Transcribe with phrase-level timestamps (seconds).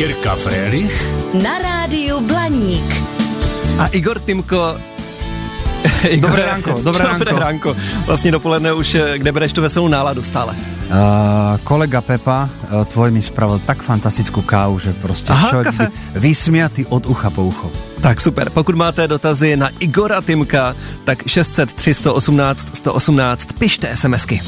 [0.00, 0.96] Jirka Frélich
[1.36, 2.88] na rádiu Blaník.
[3.76, 4.80] A Igor Timko
[6.08, 7.40] Igor, dobré ránko, dobré, dobré ránko.
[7.40, 7.76] ránko.
[8.06, 10.56] Vlastně dopoledne už, eh, kde bereš tu veselou náladu stále?
[10.90, 15.88] Uh, kolega Pepa, uh, tvoj mi spravil tak fantastickú kávu, že prostě Aha, člověk kafe.
[16.14, 17.70] vysmiatý od ucha po ucho.
[18.00, 20.74] Tak super, pokud máte dotazy na Igora Timka,
[21.04, 24.40] tak 600 318 118 pište SMSky.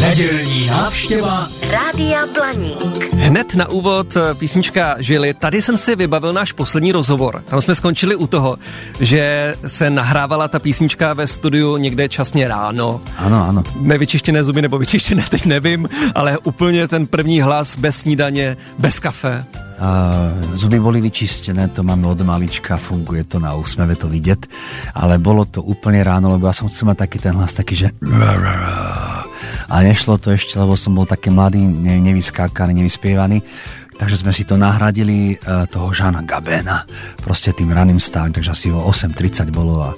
[0.00, 3.14] Nedělní návštěva Rádia Blaník.
[3.14, 5.34] Hned na úvod eh, písnička Žili.
[5.34, 7.42] Tady jsem si vybavil náš poslední rozhovor.
[7.46, 8.58] Tam jsme skončili u toho,
[9.00, 13.00] že se nahrávala ta písnička ve studiu někde časně ráno.
[13.18, 13.62] Ano, ano.
[13.80, 19.44] Nevyčištěné zuby nebo vyčištěné, teď nevím, ale úplně ten první hlas bez snídaně, bez kafe.
[19.76, 24.48] Uh, zuby boli vyčistené, to máme od malička, funguje to na úsmeve to vidieť,
[24.96, 27.88] ale bolo to úplne ráno, lebo ja som chcel mať taký ten hlas, taký, že
[29.68, 33.44] a nešlo to ešte, lebo som bol taký mladý, ne, nevyskákaný, nevyspievaný
[33.96, 36.86] takže sme si to nahradili uh, toho Žána Gabéna
[37.20, 39.90] proste tým raným stavím, takže asi o 8.30 bolo a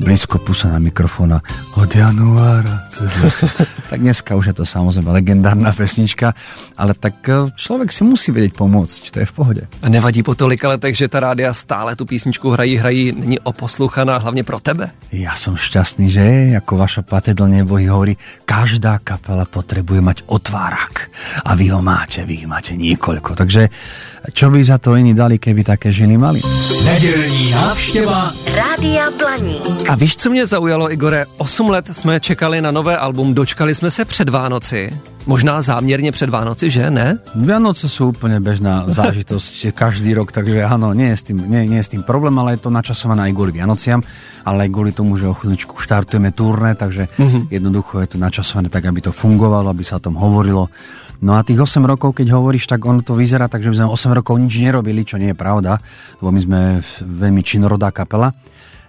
[0.00, 1.42] blízko pusa na mikrofóna
[1.76, 2.85] od januára.
[3.90, 6.36] tak dneska už je to samozrejme legendárna pesnička,
[6.76, 9.62] ale tak uh, človek si musí vedieť pomôcť, to je v pohode.
[9.80, 14.20] A nevadí po tolika letech, že ta rádia stále tu písničku hrají, hrají, není oposluchaná
[14.20, 14.92] hlavně pro tebe?
[15.16, 16.24] Ja som šťastný, že
[16.60, 21.08] ako vaša patedl nebohy hovorí, každá kapela potrebuje mať otvárak
[21.40, 23.32] a vy ho máte, vy ich máte niekoľko.
[23.32, 23.70] Tak Takže
[24.34, 26.42] čo by za to iní dali, keby také žily mali?
[26.84, 29.86] Nedělní návštěva Rádia Blaník.
[29.88, 31.26] A víš, co mě zaujalo, Igore?
[31.36, 35.00] 8 let jsme čekali na nové album, dočkali jsme se před Vánoci.
[35.26, 37.18] Možná záměrně před Vánoci, že ne?
[37.34, 41.82] Vianoce sú úplne bežná zážitosť každý rok, takže áno, nie je, s tým, nie, nie
[41.82, 44.06] je s tým problém, ale je to načasované aj kvôli Vianociam,
[44.46, 47.50] ale aj kvôli tomu, že o chvíľučku štartujeme turné, takže uh-huh.
[47.50, 50.70] jednoducho je to načasované tak, aby to fungovalo, aby sa o tom hovorilo
[51.16, 53.88] No a tých 8 rokov, keď hovoríš, tak ono to vyzerá tak, že by sme
[53.88, 55.80] 8 rokov nič nerobili, čo nie je pravda,
[56.20, 56.60] lebo my sme
[57.00, 58.36] veľmi činorodá kapela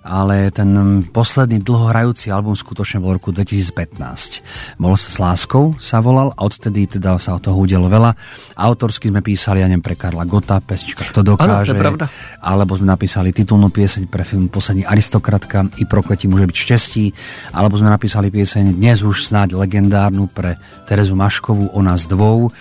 [0.08, 4.80] ale ten posledný dlhohrajúci album skutočne bol roku 2015.
[4.80, 8.15] Bol s láskou, sa volal a odtedy teda sa o toho udelo veľa.
[8.55, 11.76] Autorsky sme písali, ja neviem, pre Karla Gota, pesnička Kto dokáže.
[11.76, 16.48] Ano, to je alebo sme napísali titulnú pieseň pre film Poslední aristokratka i prokletí môže
[16.48, 17.11] byť štestí.
[17.52, 20.55] Alebo sme napísali pieseň dnes už snáď legendárnu pre
[20.87, 22.55] Terezu Maškovú o nás dvou.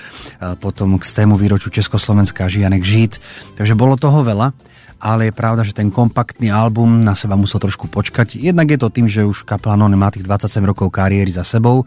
[0.58, 3.22] Potom k stému výroču Československá Žianek Žít.
[3.54, 4.50] Takže bolo toho veľa
[5.00, 8.40] ale je pravda, že ten kompaktný album na seba musel trošku počkať.
[8.40, 11.84] Jednak je to tým, že už kapela None má tých 27 rokov kariéry za sebou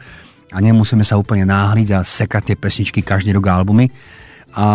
[0.49, 3.89] a nemusíme sa úplne náhliť a sekať tie pesničky každý rok albumy.
[4.57, 4.65] A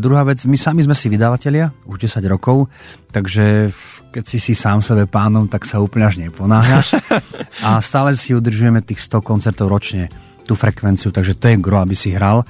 [0.00, 2.72] druhá vec, my sami sme si vydavatelia už 10 rokov,
[3.12, 3.68] takže
[4.08, 6.96] keď si si sám sebe pánom, tak sa úplne až neponáhľaš.
[7.66, 10.08] A stále si udržujeme tých 100 koncertov ročne,
[10.48, 12.40] tú frekvenciu, takže to je gro, aby si hral.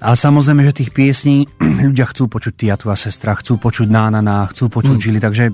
[0.00, 1.46] A samozrejme, že tých piesní
[1.86, 5.04] ľudia chcú počuť ty a tvoja sestra, chcú počuť Nánana, chcú počuť mm.
[5.04, 5.44] Žili, takže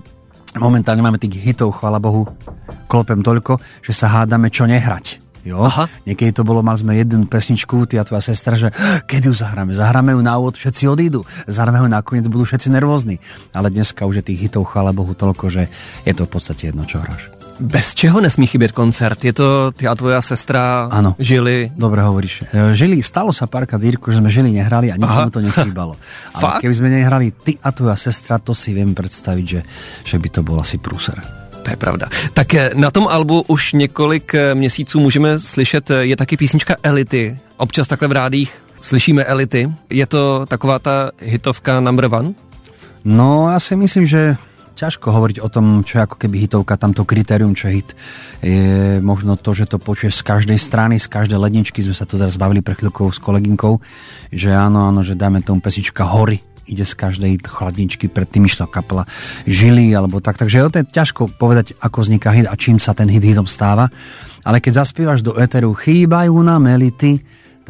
[0.59, 2.27] momentálne máme tých hitov, chvala Bohu,
[2.91, 5.23] klopem toľko, že sa hádame, čo nehrať.
[5.41, 5.65] Jo?
[5.65, 5.89] Aha.
[6.05, 8.69] Niekedy to bolo, mali sme jednu pesničku, ty a tvoja sestra, že
[9.09, 9.73] kedy ju zahráme?
[9.73, 11.25] Zahráme ju na úvod, všetci odídu.
[11.49, 13.25] Zahráme ju na koniec, budú všetci nervózni.
[13.57, 15.73] Ale dneska už je tých hitov, chvála Bohu, toľko, že
[16.05, 17.40] je to v podstate jedno, čo hráš.
[17.61, 19.25] Bez čeho nesmí chybět koncert?
[19.25, 21.15] Je to ty a tvoja sestra ano.
[21.19, 21.73] žili?
[21.77, 22.49] Dobre hovoríš.
[22.49, 26.01] E, žili, stalo sa párkrát, Jirko, že sme žili nehrali a nikomu to nechýbalo.
[26.41, 29.61] Ale keby sme nehrali ty a tvoja sestra, to si viem predstaviť, že,
[30.09, 31.21] že by to bol asi prúser.
[31.61, 32.09] To je pravda.
[32.33, 37.37] Tak e, na tom albu už několik e, měsíců můžeme slyšet, je taky písnička Elity.
[37.61, 38.51] Občas takhle v rádích
[38.81, 39.69] slyšíme Elity.
[39.91, 42.33] Je to taková ta hitovka number one?
[43.05, 44.37] No, ja si myslím, že
[44.81, 47.91] ťažko hovoriť o tom, čo je ako keby hitovka, tamto kritérium, čo je hit.
[48.41, 52.17] Je možno to, že to počuje z každej strany, z každej ledničky, sme sa to
[52.17, 53.77] teraz bavili pre chvíľkou s kolegynkou,
[54.33, 59.05] že áno, áno, že dáme tomu pesička hory, ide z každej chladničky, predtým išla kapela
[59.45, 60.39] žily alebo tak.
[60.41, 63.93] Takže je to ťažko povedať, ako vzniká hit a čím sa ten hit hitom stáva.
[64.47, 67.21] Ale keď zaspievaš do éteru chýbajú nám elity,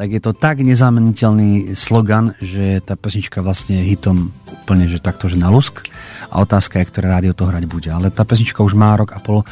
[0.01, 5.29] tak je to tak nezameniteľný slogan, že tá pesnička vlastne je hitom úplne, že takto,
[5.29, 5.85] že na lusk.
[6.33, 7.85] A otázka je, ktoré rádio to hrať bude.
[7.85, 9.45] Ale tá pesnička už má rok a pol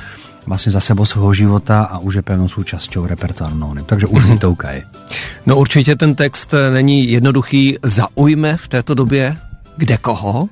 [0.49, 4.81] vlastne za sebou svojho života a už je pevnou súčasťou repertoáru Takže už hitovka je.
[5.45, 7.77] No určitě ten text není jednoduchý.
[7.85, 9.37] Zaujme v této době
[9.77, 10.49] kde koho?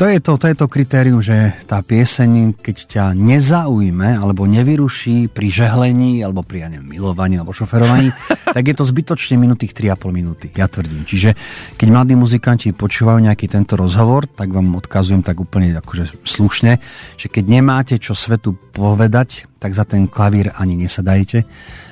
[0.00, 5.28] To je to, to je to kritérium, že tá pieseň, keď ťa nezaujme alebo nevyruší
[5.28, 8.08] pri žehlení alebo pri ja neviem, milovaní alebo šoferovaní,
[8.56, 10.48] tak je to zbytočne minutých 3,5 minúty.
[10.56, 11.04] Ja tvrdím.
[11.04, 11.36] Čiže
[11.76, 16.80] keď mladí muzikanti počúvajú nejaký tento rozhovor, tak vám odkazujem tak úplne akože slušne,
[17.20, 21.44] že keď nemáte čo svetu povedať, tak za ten klavír ani nesadajte,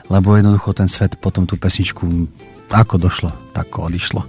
[0.09, 2.09] lebo jednoducho ten svet potom tú pesničku
[2.71, 4.25] ako došlo, tak odišlo.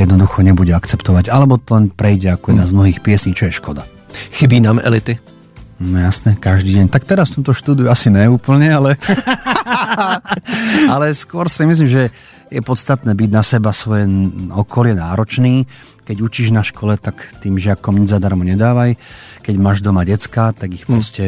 [0.00, 3.84] Jednoducho nebude akceptovať, alebo to len prejde ako jedna z mnohých piesní, čo je škoda.
[4.32, 5.20] Chybí nám elity.
[5.82, 6.86] No jasné, každý deň.
[6.94, 8.90] Tak teraz v tomto štúdiu asi neúplne, ale...
[10.94, 12.02] ale skôr si myslím, že
[12.52, 14.06] je podstatné byť na seba svoje
[14.54, 15.66] okolie náročný.
[16.02, 18.98] Keď učíš na škole, tak tým žiakom nič zadarmo nedávaj.
[19.42, 20.90] Keď máš doma decka, tak ich hm.
[20.90, 21.24] proste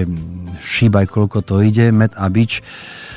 [0.59, 2.63] šíbaj, koľko to ide, med a bič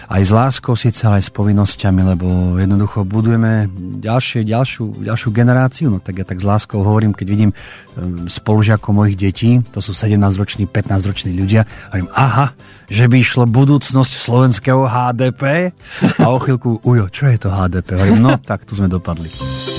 [0.08, 3.68] aj s láskou síce, ale aj s povinnosťami, lebo jednoducho budujeme
[4.00, 5.88] ďalšie, ďalšiu, ďalšiu generáciu.
[5.92, 9.92] No tak ja tak s láskou hovorím, keď vidím ehm, spolužiakov mojich detí, to sú
[9.92, 12.56] 17-roční, 15-roční ľudia, hovorím, aha,
[12.88, 15.76] že by išlo budúcnosť slovenského HDP
[16.24, 18.00] a o chvíľku, ujo, čo je to HDP?
[18.00, 19.28] Hovorím, no tak tu sme dopadli.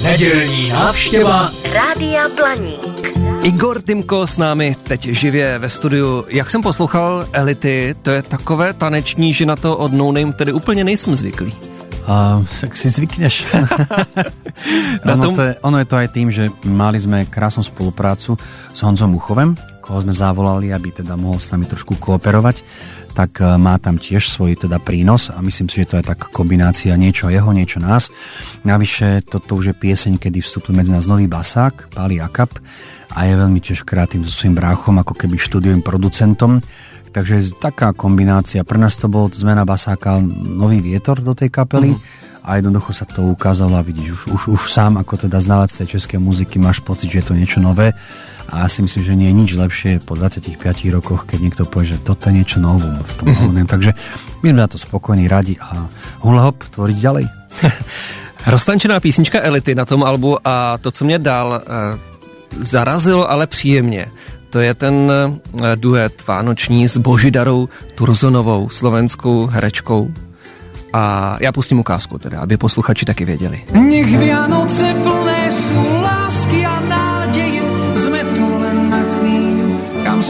[0.03, 3.19] Nedělní návštěva Rádia Blaník.
[3.43, 6.25] Igor Timko s námi teď živě ve studiu.
[6.29, 10.53] Jak jsem poslouchal Elity, to je takové taneční, že na to od No Name tedy
[10.53, 11.55] úplně nejsem zvyklý.
[12.06, 13.47] A, tak si zvykneš.
[15.12, 15.37] ono, tom...
[15.37, 18.41] to je, ono je to aj tým, že mali sme krásnu spoluprácu
[18.73, 22.61] s Honzom Uchovem, koho sme zavolali, aby teda mohol s nami trošku kooperovať
[23.19, 26.31] tak e, má tam tiež svoj teda prínos a myslím si, že to je tak
[26.31, 28.14] kombinácia niečo jeho, niečo nás.
[28.62, 32.55] Navyše toto už je pieseň, kedy vstupuje medzi nás nový basák, Pali Akap
[33.11, 36.62] a je veľmi tiež kreatívny so svojím bráchom, ako keby štúdiovým producentom.
[37.08, 38.62] Takže taká kombinácia.
[38.62, 41.99] Pre nás to bol zmena basáka nový vietor do tej kapely.
[41.99, 45.69] Mm-hmm a jednoducho sa to ukázalo a vidíš, už, už, už sám ako teda znalec
[45.69, 47.93] tej českej muziky máš pocit, že je to niečo nové
[48.49, 50.56] a ja si myslím, že nie je nič lepšie po 25
[50.97, 53.69] rokoch, keď niekto povie, že toto je niečo nové v tom mm-hmm.
[53.69, 53.91] Takže
[54.41, 55.85] my sme na to spokojní, radi a
[56.25, 57.25] hula hop, tvoriť ďalej.
[58.49, 61.99] Roztančená písnička Elity na tom albu a to, co mě dál eh,
[62.61, 64.06] zarazilo, ale příjemně,
[64.50, 70.11] to je ten eh, duet vánoční s Božidarou Turzonovou, slovenskou herečkou.
[70.93, 73.61] A já pustím ukázku teda, aby posluchači taky věděli.
[73.73, 75.88] Nech Vianoce plné sú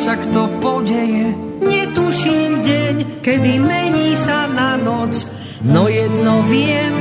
[0.08, 1.37] sa kto podeje.
[1.60, 5.28] Netuším deň, kedy mení sa na noc,
[5.69, 6.96] no jedno viem,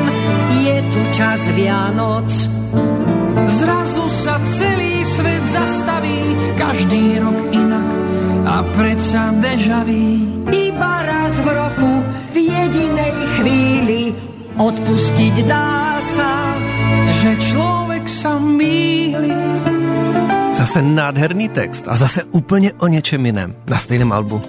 [0.51, 2.27] je tu čas Vianoc.
[3.47, 7.89] Zrazu sa celý svet zastaví, každý rok inak
[8.43, 10.43] a predsa dežaví.
[10.51, 11.93] Iba raz v roku,
[12.35, 14.01] v jedinej chvíli,
[14.59, 16.59] odpustiť dá sa,
[17.23, 19.36] že človek sa míli.
[20.57, 24.41] Zase nádherný text a zase úplně o něčem jiném na stejném albu.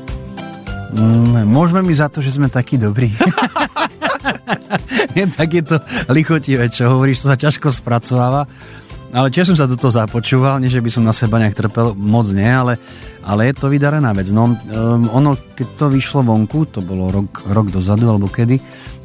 [0.97, 3.13] Mm, môžeme mi za to, že sme takí dobrí.
[5.13, 5.77] je takéto
[6.09, 8.49] lichotivé, čo hovoríš, to sa ťažko spracováva.
[9.13, 11.93] Ale tiež som sa do toho započúval, nie že by som na seba nejak trpel,
[11.93, 12.81] moc nie, ale,
[13.21, 14.33] ale je to vydarená vec.
[14.33, 14.57] No, um,
[15.13, 18.57] ono, keď to vyšlo vonku, to bolo rok, rok dozadu alebo kedy,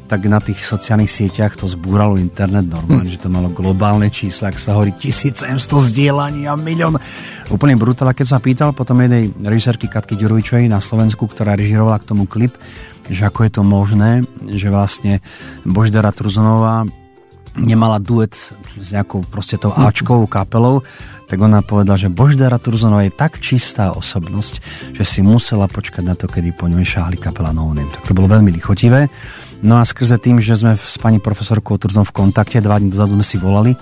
[0.04, 3.14] tak na tých sociálnych sieťach to zbúralo internet normálne, hm.
[3.16, 7.00] že to malo globálne čísla, ak sa hovorí 1700 zdieľaní a milión.
[7.48, 12.08] Úplne brutál, keď sa pýtal potom jednej režisérky Katky Ďurovičovej na Slovensku, ktorá režirovala k
[12.12, 12.52] tomu klip,
[13.08, 14.10] že ako je to možné,
[14.48, 15.20] že vlastne
[15.64, 16.88] Boždara Truzonová
[17.54, 18.34] nemala duet
[18.80, 20.82] s nejakou proste tou Ačkovou kapelou,
[21.24, 24.54] tak ona povedala, že Boždara Turzonová je tak čistá osobnosť,
[24.92, 27.88] že si musela počkať na to, kedy po ňom šáhli kapela No Name.
[27.88, 29.08] Tak to bolo veľmi lichotivé.
[29.64, 33.16] No a skrze tým, že sme s pani profesorkou Turzonovou v kontakte, dva dní dozadu
[33.16, 33.72] sme si volali,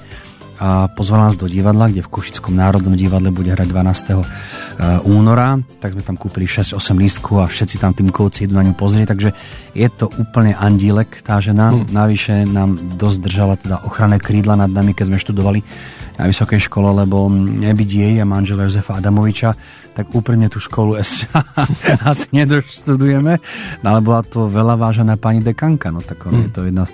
[0.62, 4.14] a pozval nás do divadla, kde v Košickom národnom divadle bude hrať 12.
[4.14, 4.16] E,
[5.10, 9.10] února, tak sme tam kúpili 6-8 lístkov a všetci tam týmkovci idú na ňu pozrieť,
[9.10, 9.34] takže
[9.74, 11.90] je to úplne andílek tá žena, hmm.
[11.90, 15.66] navyše nám dosť držala teda ochranné krídla nad nami, keď sme študovali
[16.20, 19.56] na vysokej škole, lebo nebyť jej a manžela Jozefa Adamoviča,
[19.92, 21.28] tak úplne tú školu ešte
[22.08, 23.32] asi nedoštudujeme,
[23.84, 26.48] no, ale bola to veľa vážená pani dekanka, no tak hmm.
[26.48, 26.84] je to jedna,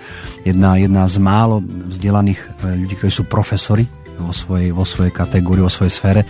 [0.42, 3.86] jedna, jedna z málo vzdelaných e, ľudí, ktorí sú profesori
[4.18, 6.20] vo svojej, vo svojej kategórii, vo svojej sfére,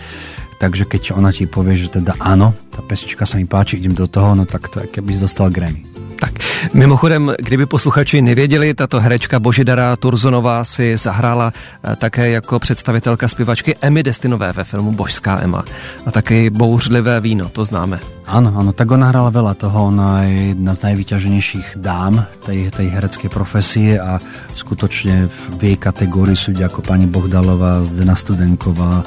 [0.61, 4.05] takže keď ona ti povie, že teda áno, tá pesnička sa mi páči, idem do
[4.05, 5.88] toho, no tak to je, keby si dostal Grammy.
[6.19, 6.31] Tak,
[6.73, 13.75] mimochodem, kdyby posluchači nevěděli, tato herečka Božidara Turzonová si zahrála eh, také jako představitelka zpěvačky
[13.81, 15.63] Emmy Destinové ve filmu Božská Emma.
[16.05, 18.18] A také bouřlivé víno, to známe.
[18.29, 22.87] Áno, áno, tak ona hrala veľa toho, ona je jedna z najvyťaženejších dám tej, tej
[22.93, 24.21] hereckej profesie a
[24.53, 29.01] skutočne v jej kategórii sú ako pani Bohdalová, Zdena Studenková,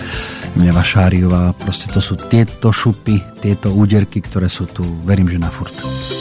[0.58, 5.54] Mneva Šáriová, proste to sú tieto šupy, tieto úderky, ktoré sú tu, verím, že na
[5.54, 5.74] furt.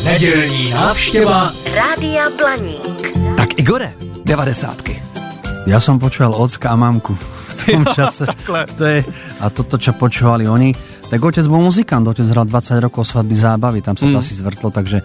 [0.06, 3.18] Nedělní návštěva Rádia Blaník.
[3.34, 3.98] Tak Igore,
[4.30, 5.66] 90.
[5.66, 7.18] Ja som počúval ocka a mamku
[7.68, 8.26] tom čase.
[8.78, 9.00] to je,
[9.40, 10.72] a toto, čo počúvali oni,
[11.12, 14.24] Tak otec bol muzikant, otec hral 20 rokov svadby zábavy, tam sa to Mm.
[14.24, 15.04] asi zvrtlo, takže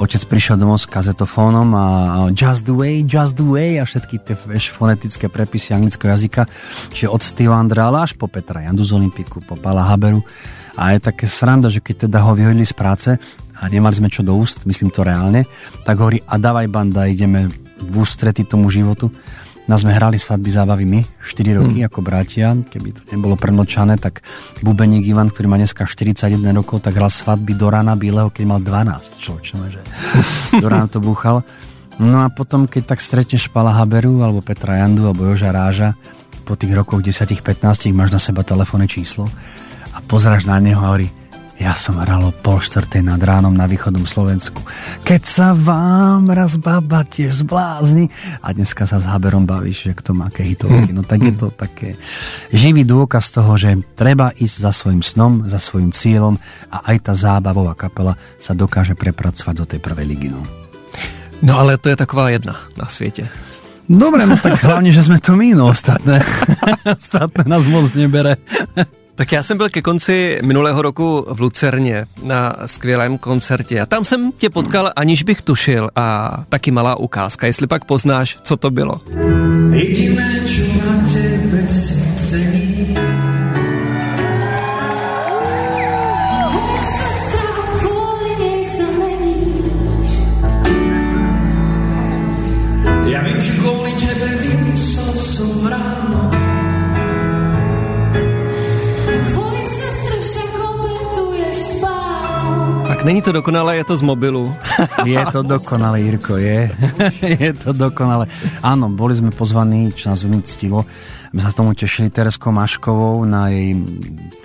[0.00, 1.84] otec prišiel domov s kazetofónom a
[2.32, 6.48] just the way, just the way a všetky tie vieš, fonetické prepisy anglického jazyka,
[6.96, 10.24] čiže od Steve Andrála až po Petra Jandu z Olympiku, po Pala Haberu.
[10.72, 13.10] A je také sranda, že keď teda ho vyhodili z práce
[13.52, 15.44] a nemali sme čo do úst, myslím to reálne,
[15.84, 19.12] tak hovorí, a dávaj banda, ideme v ústrety tomu životu.
[19.72, 24.20] Nás sme hrali svadby zábavy my, 4 roky ako bratia, keby to nebolo premlčané, tak
[24.60, 28.60] bubeník Ivan, ktorý má dneska 41 rokov, tak hral svadby do rána bieleho, keď mal
[28.60, 29.80] 12 človeč, no, že
[30.60, 31.40] do rána to búchal.
[31.96, 35.96] No a potom, keď tak stretneš Pala Haberu, alebo Petra Jandu, alebo Joža Ráža,
[36.44, 39.24] po tých rokoch 10-15 máš na seba telefónne číslo
[39.96, 41.08] a pozráš na neho a hovorí,
[41.62, 44.58] ja som hral o pol štvrtej nad ránom na východnom Slovensku.
[45.06, 48.10] Keď sa vám raz baba tiež zblázni
[48.42, 50.90] a dneska sa s Haberom bavíš, že kto má aké hitovky.
[50.90, 51.94] No tak je to také
[52.50, 56.34] živý dôkaz toho, že treba ísť za svojim snom, za svojim cieľom
[56.66, 60.28] a aj tá zábavová kapela sa dokáže prepracovať do tej prvej ligy.
[60.34, 60.42] No.
[61.46, 63.30] No ale to je taková jedna na světě.
[63.90, 66.22] Dobre, no tak hlavne, že sme to my, no ostatné.
[66.96, 68.38] ostatné nás moc nebere.
[69.22, 74.04] Tak já jsem byl ke konci minulého roku v Lucerně na skvělém koncertě a tam
[74.04, 78.70] jsem tě potkal, aniž bych tušil a taky malá ukázka, jestli pak poznáš, co to
[78.70, 79.00] bylo.
[79.70, 82.11] Jediné, čo na tebe si
[103.04, 104.54] není to dokonalé, je to z mobilu.
[105.04, 106.70] Je to dokonale, Jirko, je.
[107.40, 108.26] je to dokonale.
[108.62, 110.86] Áno, boli sme pozvaní, čo nás veľmi ctilo.
[111.32, 113.74] My sa tomu tešili Tereskou Maškovou na jej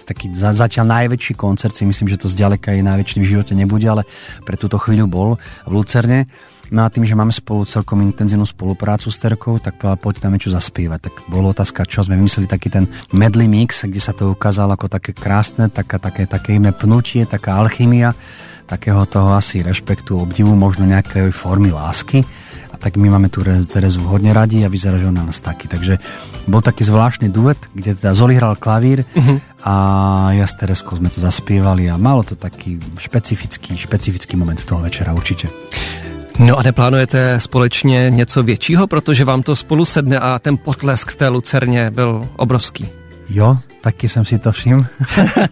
[0.07, 3.83] taký za, zatiaľ najväčší koncert, si myslím, že to zďaleka jej najväčší v živote nebude,
[3.83, 4.03] ale
[4.47, 5.29] pre túto chvíľu bol
[5.67, 6.31] v Lucerne.
[6.71, 10.36] No a tým, že máme spolu celkom intenzívnu spoluprácu s Terkou, tak povedala, poď tam
[10.36, 11.00] niečo zaspievať.
[11.07, 14.91] Tak bolo otázka, čo sme vymysleli, taký ten medley mix, kde sa to ukázalo ako
[14.91, 18.12] také krásne, taká, také, také iné pnutie, taká alchymia,
[18.67, 22.27] takého toho asi rešpektu, obdivu, možno nejakej formy lásky.
[22.67, 25.71] A tak my máme Re- Terezu hodne radi a vyzerá, že ona nás taky.
[25.71, 25.97] Takže
[26.45, 29.07] bol taký zvláštny duet, kde teda Zoli hral klavír
[29.63, 29.74] a
[30.36, 35.15] ja s Tereskou sme to zaspievali a malo to taký špecifický, špecifický moment toho večera
[35.15, 35.50] určite.
[36.39, 41.27] No a neplánujete společně něco většího, protože vám to spolu sedne a ten potlesk té
[41.27, 42.89] Lucerně byl obrovský.
[43.29, 44.88] Jo, taky som si to všim.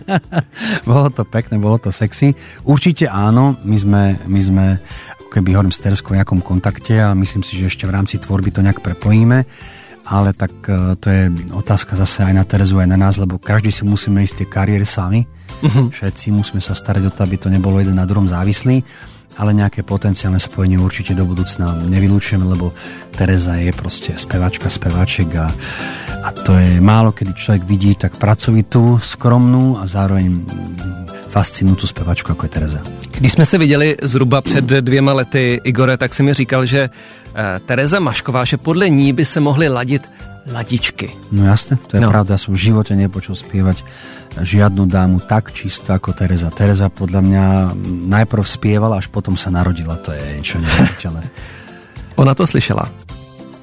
[0.88, 2.32] bolo to pekné, bolo to sexy.
[2.64, 4.66] Určite áno, my sme, my sme
[5.20, 8.16] ako keby hovorím s Tereskou v nejakom kontakte a myslím si, že ešte v rámci
[8.16, 9.44] tvorby to nejak prepojíme.
[10.08, 13.76] Ale tak e, to je otázka zase aj na Terezu, aj na nás, lebo každý
[13.76, 15.28] si musíme ísť tie kariéry sami.
[15.98, 18.86] Všetci musíme sa starať o to, aby to nebolo jeden na druhom závislý
[19.36, 22.72] ale nejaké potenciálne spojenie určite do budúcna nevylúčujeme, lebo
[23.12, 25.52] Tereza je proste spevačka, speváček a,
[26.24, 32.28] a to je málo, kedy človek vidí tak pracovitú, skromnú a zároveň mm, fascinujúcu spevačku,
[32.32, 32.82] ako je Tereza.
[33.20, 37.60] Když jsme se viděli zhruba před dvěma lety, Igore, tak si mi říkal, že eh,
[37.66, 40.04] Tereza Mašková, že podle ní by se mohly ladit
[40.46, 41.10] ladičky.
[41.32, 42.14] No jasné, to je no.
[42.14, 43.82] pravda, ja som v živote nepočul spievať
[44.42, 46.52] žiadnu dámu tak čisto ako Tereza.
[46.52, 47.46] Tereza podľa mňa
[48.10, 51.24] najprv spievala, až potom sa narodila, to je niečo neuveriteľné.
[52.22, 53.06] Ona to slyšela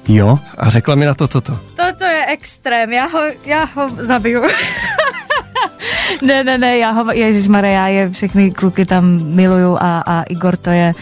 [0.07, 1.59] Jo, a řekla mi na to toto.
[1.75, 4.43] Toto je extrém, já ho, já ho zabiju.
[6.21, 10.57] ne, ne, ne, já ho, Ježíš já je všechny kluky tam miluju a, a Igor
[10.57, 10.93] to je,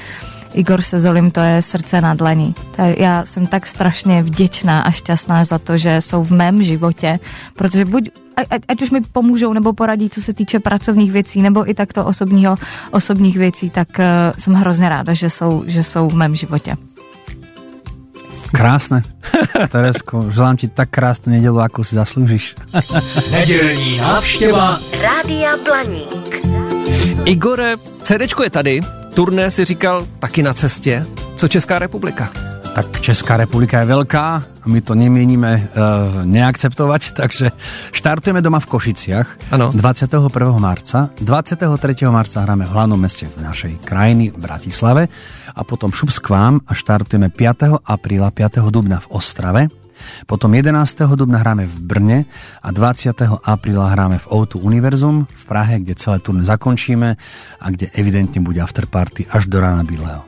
[0.53, 2.13] Igor se Zolim, to je srdce na
[2.86, 7.20] je, já jsem tak strašně vděčná a šťastná za to, že jsou v mém životě,
[7.55, 11.41] protože buď ať, ať- ať už mi pomůžou nebo poradí, co se týče pracovních věcí,
[11.41, 12.58] nebo i takto osobního,
[12.91, 14.05] osobních věcí, tak uh,
[14.39, 16.75] jsem hrozně ráda, že jsou, že jsou v mém životě.
[18.51, 19.01] krásne.
[19.72, 22.55] Teresko, želám ti tak krásnu nedelu, ako si zaslúžiš.
[23.31, 26.43] Nedělní návštěva Rádia Blaník.
[27.25, 28.75] Igore, CDčko je tady,
[29.13, 31.06] turné si říkal taky na cestě.
[31.36, 32.30] Co Česká republika?
[32.75, 34.25] Tak Česká republika je veľká
[34.63, 37.51] a my to nemienime uh, neakceptovať, takže
[37.91, 39.75] štartujeme doma v Košiciach Ano.
[39.75, 40.32] 21.
[40.56, 41.12] marca.
[41.20, 41.68] 23.
[42.08, 45.12] marca hráme v hlavnom meste v našej krajiny v Bratislave
[45.51, 47.84] a potom šup k vám a štartujeme 5.
[47.84, 48.63] apríla, 5.
[48.72, 49.81] dubna v Ostrave.
[50.25, 50.98] Potom 11.
[51.15, 52.20] dubna hráme v Brne
[52.63, 53.22] a 20.
[53.43, 57.17] apríla hráme v O2 Univerzum v Prahe, kde celé turné zakončíme
[57.62, 60.24] a kde evidentne bude afterparty až do rána bíleho.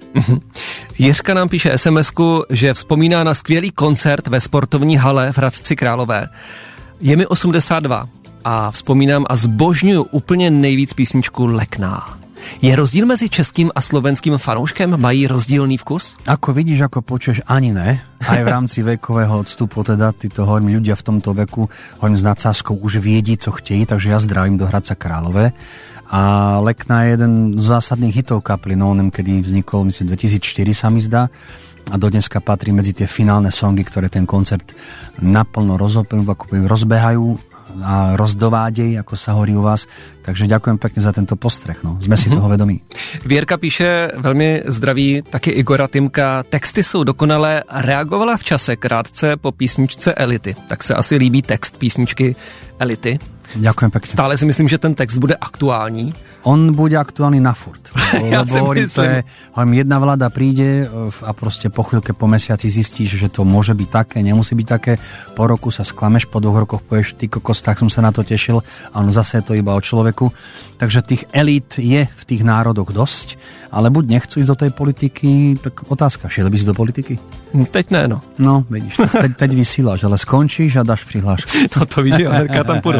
[0.98, 2.12] Jiřka nám píše sms
[2.50, 6.28] že vzpomíná na skvělý koncert ve sportovní hale v Hradci Králové.
[7.02, 8.06] Je mi 82.
[8.44, 12.23] a vzpomínám a zbožňuju úplně nejvíc písničku Lekná.
[12.62, 14.96] Je rozdíl mezi českým a slovenským fanouškem?
[14.96, 16.16] Mají rozdílný vkus?
[16.28, 18.00] Ako vidíš, ako počuješ, ani ne.
[18.24, 21.68] Aj v rámci vekového odstupu, teda títo hovorím ľudia v tomto veku,
[22.00, 25.52] hovorím s nadsázkou, už viedi, co chtějí, takže ja zdravím do Hradca Králové.
[26.14, 26.22] A
[26.62, 31.28] Lekna je jeden z zásadných hitov kapely Nonem, kedy vznikol, myslím, 2004 sa mi zdá
[31.92, 34.72] a do dneska patrí medzi tie finálne songy, ktoré ten koncert
[35.20, 37.53] naplno rozbehajú
[37.84, 39.88] a rozdovádej, ako sa hovorí u vás.
[40.22, 41.84] Takže ďakujem pekne za tento postrech.
[41.84, 42.00] No.
[42.00, 42.80] Sme si toho vedomí.
[43.26, 46.44] Věrka píše velmi zdraví, taky Igora Timka.
[46.44, 50.56] Texty jsou dokonalé, reagovala v čase krátce po písničce Elity.
[50.68, 52.36] Tak se asi líbí text písničky
[52.80, 53.20] Elity.
[53.54, 54.10] Ďakujem pekne.
[54.10, 56.14] Stále si myslím, že ten text bude aktuální.
[56.44, 57.92] On bude aktuálny na furt.
[58.24, 59.10] Ja si hovorím, to myslím.
[59.10, 59.20] je,
[59.58, 63.74] hovorím, jedna vláda príde e, a proste po chvíľke, po mesiaci zistíš, že to môže
[63.74, 65.02] byť také, nemusí byť také.
[65.34, 68.22] Po roku sa sklameš, po dvoch rokoch povieš, ty kokos, tak som sa na to
[68.22, 68.62] tešil.
[68.94, 70.30] A ono zase je to iba o človeku.
[70.78, 73.42] Takže tých elít je v tých národoch dosť,
[73.74, 77.43] ale buď nechcú ísť do tej politiky, tak otázka, šiel by si do politiky?
[77.54, 78.22] Hm, Teď ne, no.
[78.42, 81.50] No, vidíš, teď, teď vysílaš, ale skončíš a dáš prihlášku.
[81.78, 83.00] No to víš, že Verka tam půjdu.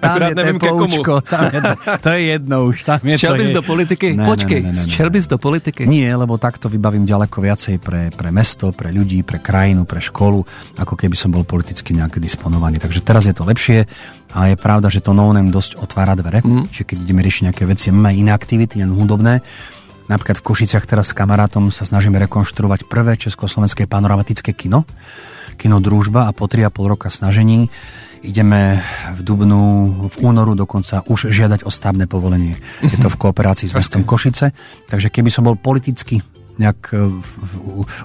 [0.00, 1.02] Tam Akorát je nevím ke komu.
[1.24, 2.76] tam je to, to je jedno už.
[2.84, 4.08] Tam je Šel to bys je- do politiky?
[4.16, 4.92] Ne, Počkej, ne, ne, ne, ne.
[4.92, 5.88] šel bys do politiky?
[5.88, 10.44] Nie, lebo takto vybavím ďaleko viacej pre, pre mesto, pre ľudí, pre krajinu, pre školu,
[10.76, 12.76] ako keby som bol politicky nejak disponovaný.
[12.76, 13.88] Takže teraz je to lepšie
[14.36, 16.44] a je pravda, že to no dosť otvára dvere.
[16.44, 16.68] Mm.
[16.68, 19.40] Čiže keď ideme riešiť nejaké veci, máme iné aktivity, len hudobné.
[20.06, 24.86] Napríklad v Košiciach teraz s kamarátom sa snažíme rekonštruovať prvé československé panoramatické kino.
[25.58, 27.66] Kino Družba a po 3,5 roka snažení
[28.22, 28.82] ideme
[29.14, 29.62] v Dubnu,
[30.10, 32.58] v únoru dokonca už žiadať o stavné povolenie.
[32.82, 34.54] Je to v kooperácii s mestom Košice.
[34.90, 36.22] Takže keby som bol politicky
[36.56, 37.08] nejak e,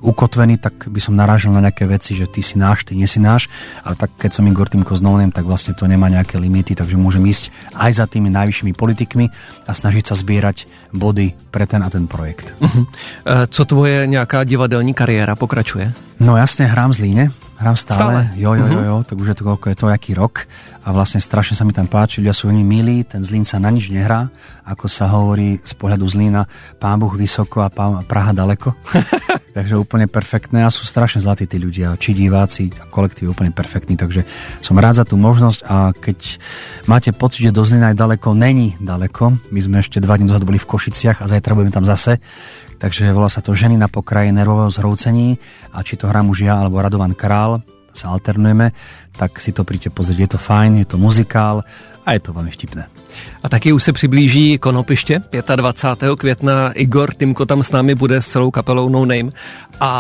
[0.03, 3.19] ukotvený, tak by som narážal na nejaké veci, že ty si náš, ty nie si
[3.19, 3.47] náš,
[3.83, 6.99] ale tak keď som Igor Timko s Nonem, tak vlastne to nemá nejaké limity, takže
[6.99, 9.31] môžem ísť aj za tými najvyššími politikmi
[9.67, 12.53] a snažiť sa zbierať body pre ten a ten projekt.
[12.61, 15.93] Eh, Co tvoje nějaká divadelní kariéra pokračuje?
[16.19, 17.97] No jasne, hrám Zlíne, hrám stále.
[17.97, 18.21] Stále?
[18.33, 20.49] Jo, jo, jo, jo, tak už je to koľko je to, aký rok.
[20.81, 23.69] A vlastne strašne sa mi tam páči, ľudia sú veľmi milí, ten Zlín sa na
[23.69, 24.33] nič nehrá,
[24.65, 26.49] ako sa hovorí z pohľadu Zlína,
[26.81, 28.73] pán Boh vysoko a pán Praha daleko.
[29.51, 33.99] takže úplne perfektné a sú strašne zlatí tí ľudia, či diváci, a kolektív úplne perfektný,
[33.99, 34.23] takže
[34.63, 36.41] som rád za tú možnosť a keď
[36.87, 39.35] máte pocit, že do Zlína je daleko, není daleko.
[39.51, 42.23] My sme ešte dva dní dozadu boli v Košiciach a zajtra budeme tam zase.
[42.81, 45.37] Takže volá sa to Ženy na pokraji nervového zhroucení
[45.69, 47.61] a či to hrám už ja alebo Radovan Král,
[47.93, 48.71] sa alternujeme,
[49.11, 50.19] tak si to príďte pozrieť.
[50.19, 51.63] Je to fajn, je to muzikál
[52.05, 52.83] a je to veľmi vtipné.
[53.43, 55.21] A taky už se přiblíží Konopiště
[55.55, 56.15] 25.
[56.15, 56.71] května.
[56.71, 59.31] Igor Timko tam s námi bude s celou kapelou No Name
[59.79, 59.91] a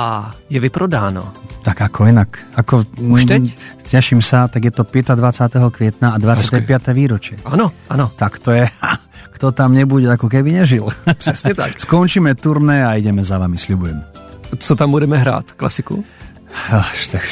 [0.49, 1.33] je vyprodáno.
[1.61, 2.29] Tak ako inak.
[2.57, 3.43] Ako, Už teď?
[3.91, 5.61] Teším sa, tak je to 25.
[5.69, 6.89] kvietna a 25.
[6.93, 7.37] výročie.
[7.45, 8.09] Ano, ano.
[8.15, 8.97] Tak to je, ha,
[9.37, 10.87] kto tam nebude, ako keby nežil.
[11.17, 11.79] Přesně tak.
[11.85, 14.01] Skončíme turné a ideme za vami, sľubujem.
[14.57, 15.51] Co tam budeme hrát?
[15.51, 16.03] Klasiku?
[16.71, 17.23] Až, tak,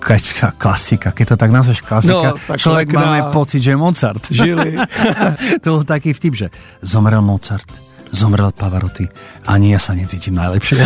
[0.00, 4.24] kačka, klasika, keď to tak nazveš klasika, No, tak človek máme pocit, že je Mozart.
[4.32, 4.80] Žili.
[5.62, 6.46] to bol taký vtip, že
[6.80, 7.68] zomrel Mozart,
[8.10, 9.06] zomrel Pavarotti,
[9.46, 10.82] ani ja sa necítim najlepšie.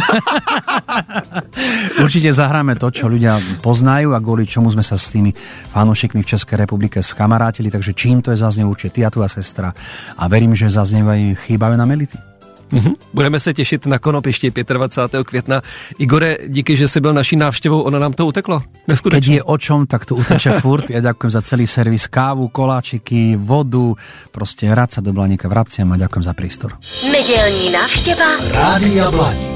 [2.04, 5.32] Určite zahráme to, čo ľudia poznajú a kvôli čomu sme sa s tými
[5.72, 9.72] fanúšikmi v Českej republike skamarátili, takže čím to je zaznie určite ty a tvoja sestra
[10.18, 12.33] a verím, že zaznievajú chýbajú na melity.
[12.72, 12.92] Mhm.
[13.14, 15.24] Budeme se těšit na Konopiště 25.
[15.24, 15.62] května.
[15.98, 18.60] Igore, díky, že jsi byl naší návštěvou, ono nám to uteklo.
[18.60, 19.34] Keď Neskutečně.
[19.34, 20.90] je o čom, tak to uteče furt.
[20.90, 23.94] Ja ďakujem za celý servis kávu, koláčiky, vodu,
[24.32, 26.70] proste hrať sa do Blaníka vraciam a ďakujem za prístor.
[27.12, 29.54] Nedělní návštěva Rádia Blaník.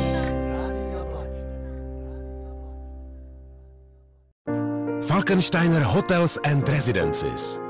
[5.03, 7.67] Falkensteiner Hotels and Residences.